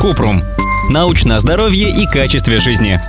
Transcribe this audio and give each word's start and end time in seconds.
Купрум. 0.00 0.42
Научное 0.90 1.38
здоровье 1.38 1.90
и 1.90 2.06
качестве 2.06 2.58
жизни. 2.58 3.00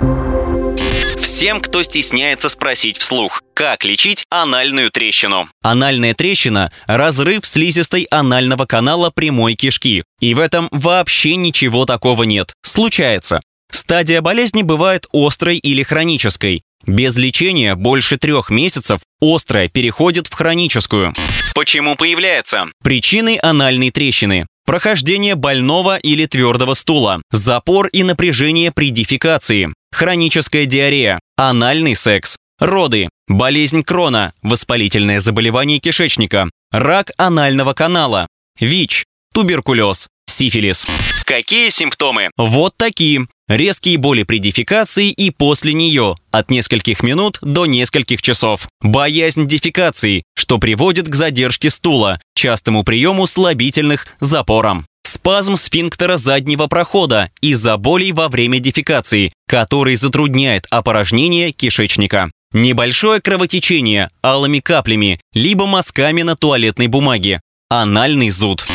Всем, 1.20 1.60
кто 1.60 1.82
стесняется 1.82 2.48
спросить 2.48 2.98
вслух, 2.98 3.42
как 3.54 3.84
лечить 3.84 4.24
анальную 4.30 4.90
трещину. 4.90 5.48
Анальная 5.62 6.14
трещина– 6.14 6.72
разрыв 6.86 7.46
слизистой 7.46 8.04
анального 8.10 8.66
канала 8.66 9.10
прямой 9.10 9.54
кишки. 9.54 10.02
И 10.20 10.34
в 10.34 10.40
этом 10.40 10.68
вообще 10.70 11.36
ничего 11.36 11.84
такого 11.86 12.24
нет. 12.24 12.54
Случается. 12.62 13.40
Стадия 13.70 14.20
болезни 14.20 14.62
бывает 14.62 15.06
острой 15.12 15.58
или 15.58 15.82
хронической. 15.82 16.60
Без 16.86 17.16
лечения 17.16 17.74
больше 17.74 18.16
трех 18.16 18.50
месяцев 18.50 19.00
острая 19.20 19.68
переходит 19.68 20.26
в 20.26 20.34
хроническую. 20.34 21.12
Почему 21.54 21.96
появляется? 21.96 22.66
Причины 22.82 23.38
анальной 23.42 23.90
трещины. 23.90 24.46
Прохождение 24.68 25.34
больного 25.34 25.96
или 25.96 26.26
твердого 26.26 26.74
стула, 26.74 27.22
запор 27.30 27.86
и 27.86 28.02
напряжение 28.02 28.70
при 28.70 28.90
дефекации, 28.90 29.72
хроническая 29.90 30.66
диарея, 30.66 31.20
анальный 31.38 31.94
секс, 31.94 32.36
роды, 32.60 33.08
болезнь 33.28 33.82
крона, 33.82 34.34
воспалительное 34.42 35.20
заболевание 35.20 35.78
кишечника, 35.78 36.50
рак 36.70 37.12
анального 37.16 37.72
канала, 37.72 38.26
ВИЧ, 38.60 39.04
туберкулез, 39.32 40.06
сифилис. 40.26 40.84
Какие 41.24 41.70
симптомы? 41.70 42.28
Вот 42.36 42.76
такие. 42.76 43.26
Резкие 43.48 43.96
боли 43.96 44.24
при 44.24 44.38
дефекации 44.38 45.08
и 45.08 45.30
после 45.30 45.72
нее, 45.72 46.16
от 46.30 46.50
нескольких 46.50 47.02
минут 47.02 47.38
до 47.40 47.64
нескольких 47.64 48.20
часов. 48.20 48.68
Боязнь 48.82 49.48
дефекации, 49.48 50.22
что 50.36 50.58
приводит 50.58 51.08
к 51.08 51.14
задержке 51.14 51.70
стула, 51.70 52.20
частому 52.34 52.84
приему 52.84 53.26
слабительных, 53.26 54.06
запором. 54.20 54.84
Спазм 55.02 55.56
сфинктера 55.56 56.18
заднего 56.18 56.66
прохода 56.66 57.30
из-за 57.40 57.78
болей 57.78 58.12
во 58.12 58.28
время 58.28 58.58
дефекации, 58.58 59.32
который 59.48 59.96
затрудняет 59.96 60.66
опорожнение 60.68 61.50
кишечника. 61.52 62.30
Небольшое 62.52 63.22
кровотечение 63.22 64.10
алыми 64.20 64.58
каплями, 64.58 65.20
либо 65.32 65.64
мазками 65.64 66.20
на 66.20 66.36
туалетной 66.36 66.88
бумаге. 66.88 67.40
Анальный 67.70 68.28
зуд. 68.28 68.66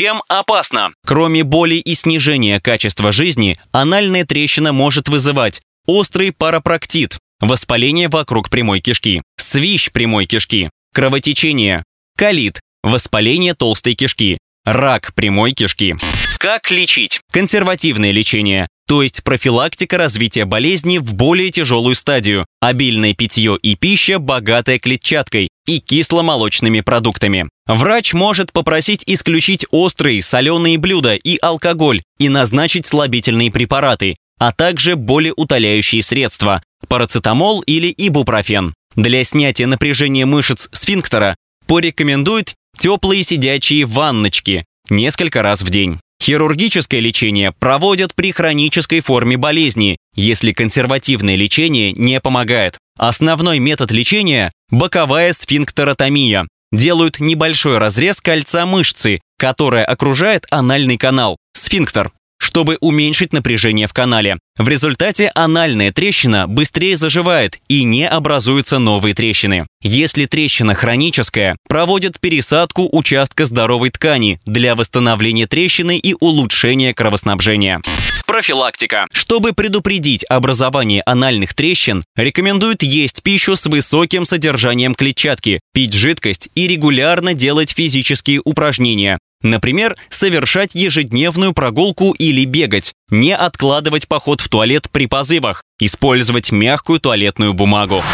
Чем 0.00 0.22
опасно? 0.28 0.94
Кроме 1.04 1.44
боли 1.44 1.74
и 1.74 1.94
снижения 1.94 2.58
качества 2.58 3.12
жизни, 3.12 3.58
анальная 3.70 4.24
трещина 4.24 4.72
может 4.72 5.10
вызывать 5.10 5.60
острый 5.84 6.32
парапроктит, 6.32 7.18
воспаление 7.38 8.08
вокруг 8.08 8.48
прямой 8.48 8.80
кишки, 8.80 9.20
свищ 9.36 9.90
прямой 9.90 10.24
кишки, 10.24 10.70
кровотечение, 10.94 11.84
колит, 12.16 12.60
воспаление 12.82 13.52
толстой 13.52 13.94
кишки, 13.94 14.38
рак 14.64 15.12
прямой 15.14 15.52
кишки. 15.52 15.94
Как 16.40 16.70
лечить? 16.70 17.20
Консервативное 17.30 18.12
лечение, 18.12 18.66
то 18.88 19.02
есть 19.02 19.22
профилактика 19.22 19.98
развития 19.98 20.46
болезни 20.46 20.96
в 20.96 21.12
более 21.12 21.50
тяжелую 21.50 21.94
стадию, 21.94 22.46
обильное 22.62 23.12
питье 23.12 23.58
и 23.60 23.76
пища, 23.76 24.18
богатая 24.18 24.78
клетчаткой 24.78 25.50
и 25.66 25.80
кисломолочными 25.80 26.80
продуктами. 26.80 27.46
Врач 27.66 28.14
может 28.14 28.52
попросить 28.52 29.02
исключить 29.04 29.66
острые 29.70 30.22
соленые 30.22 30.78
блюда 30.78 31.14
и 31.14 31.36
алкоголь 31.42 32.00
и 32.18 32.30
назначить 32.30 32.86
слабительные 32.86 33.52
препараты, 33.52 34.16
а 34.38 34.52
также 34.52 34.96
болеутоляющие 34.96 36.02
средства– 36.02 36.62
парацетамол 36.88 37.60
или 37.66 37.92
ибупрофен. 37.94 38.72
Для 38.94 39.24
снятия 39.24 39.66
напряжения 39.66 40.24
мышц 40.24 40.70
сфинктера 40.72 41.36
порекомендуют 41.66 42.54
теплые 42.78 43.24
сидячие 43.24 43.84
ванночки 43.84 44.64
несколько 44.88 45.42
раз 45.42 45.60
в 45.60 45.68
день. 45.68 45.98
Хирургическое 46.30 47.00
лечение 47.00 47.50
проводят 47.50 48.14
при 48.14 48.30
хронической 48.30 49.00
форме 49.00 49.36
болезни, 49.36 49.96
если 50.14 50.52
консервативное 50.52 51.34
лечение 51.34 51.90
не 51.90 52.20
помогает. 52.20 52.78
Основной 52.96 53.58
метод 53.58 53.90
лечения– 53.90 54.52
боковая 54.70 55.32
сфинктеротомия. 55.32 56.46
Делают 56.70 57.18
небольшой 57.18 57.78
разрез 57.78 58.20
кольца 58.20 58.64
мышцы, 58.64 59.18
которая 59.40 59.84
окружает 59.84 60.46
анальный 60.50 60.98
канал– 60.98 61.36
сфинктер 61.52 62.12
чтобы 62.42 62.78
уменьшить 62.80 63.34
напряжение 63.34 63.86
в 63.86 63.92
канале. 63.92 64.38
В 64.56 64.66
результате 64.66 65.30
анальная 65.34 65.92
трещина 65.92 66.48
быстрее 66.48 66.96
заживает 66.96 67.58
и 67.68 67.84
не 67.84 68.08
образуются 68.08 68.78
новые 68.78 69.14
трещины. 69.14 69.66
Если 69.82 70.26
трещина 70.26 70.74
хроническая, 70.74 71.56
проводят 71.66 72.20
пересадку 72.20 72.86
участка 72.92 73.46
здоровой 73.46 73.88
ткани 73.88 74.38
для 74.44 74.74
восстановления 74.74 75.46
трещины 75.46 75.96
и 75.96 76.14
улучшения 76.20 76.92
кровоснабжения. 76.92 77.80
Профилактика. 78.26 79.06
Чтобы 79.12 79.54
предупредить 79.54 80.24
образование 80.28 81.02
анальных 81.06 81.54
трещин, 81.54 82.04
рекомендуют 82.14 82.82
есть 82.82 83.22
пищу 83.22 83.56
с 83.56 83.66
высоким 83.66 84.26
содержанием 84.26 84.94
клетчатки, 84.94 85.60
пить 85.72 85.94
жидкость 85.94 86.50
и 86.54 86.68
регулярно 86.68 87.32
делать 87.32 87.70
физические 87.70 88.42
упражнения. 88.44 89.18
Например, 89.42 89.96
совершать 90.10 90.74
ежедневную 90.74 91.54
прогулку 91.54 92.12
или 92.12 92.44
бегать, 92.44 92.92
не 93.08 93.34
откладывать 93.34 94.06
поход 94.06 94.42
в 94.42 94.48
туалет 94.50 94.90
при 94.92 95.06
позывах, 95.06 95.64
использовать 95.80 96.52
мягкую 96.52 97.00
туалетную 97.00 97.54
бумагу. 97.54 98.04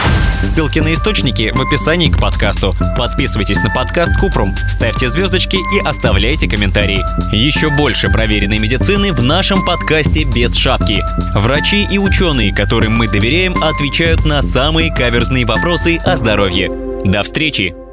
Ссылки 0.43 0.79
на 0.81 0.93
источники 0.93 1.53
в 1.55 1.61
описании 1.61 2.11
к 2.11 2.19
подкасту. 2.19 2.75
Подписывайтесь 2.97 3.59
на 3.59 3.71
подкаст 3.71 4.19
Купрум, 4.19 4.55
ставьте 4.69 5.09
звездочки 5.09 5.57
и 5.57 5.81
оставляйте 5.85 6.49
комментарии. 6.49 7.05
Еще 7.35 7.71
больше 7.71 8.09
проверенной 8.09 8.59
медицины 8.59 9.13
в 9.13 9.23
нашем 9.23 9.65
подкасте 9.65 10.25
«Без 10.25 10.55
шапки». 10.55 11.03
Врачи 11.35 11.87
и 11.91 11.99
ученые, 11.99 12.55
которым 12.55 12.97
мы 12.97 13.09
доверяем, 13.09 13.63
отвечают 13.63 14.25
на 14.25 14.43
самые 14.43 14.93
каверзные 14.93 15.47
вопросы 15.47 15.99
о 15.99 16.17
здоровье. 16.17 16.71
До 17.05 17.23
встречи! 17.23 17.86